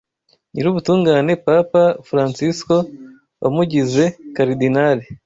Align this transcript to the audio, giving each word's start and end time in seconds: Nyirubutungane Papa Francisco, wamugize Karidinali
Nyirubutungane 0.51 1.31
Papa 1.45 1.83
Francisco, 2.09 2.75
wamugize 3.41 4.03
Karidinali 4.35 5.05